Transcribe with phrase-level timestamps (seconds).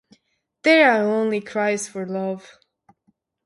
[0.63, 2.57] There are only cries for love.